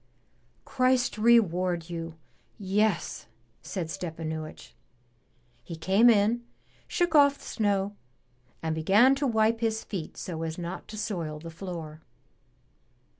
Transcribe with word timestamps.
"Christ 0.65 1.19
reward 1.19 1.87
you! 1.91 2.15
Yes!" 2.57 3.27
said 3.61 3.85
Stepanuich. 3.91 4.73
He 5.63 5.75
came 5.75 6.09
in, 6.09 6.43
shook 6.87 7.13
off 7.13 7.37
the 7.37 7.43
snow, 7.45 7.95
and 8.63 8.73
began 8.73 9.13
to 9.13 9.27
wipe 9.27 9.59
his 9.59 9.83
feet 9.83 10.17
so 10.17 10.41
as 10.41 10.57
not 10.57 10.87
to 10.87 10.97
soil 10.97 11.37
the 11.37 11.51
floor. 11.51 12.01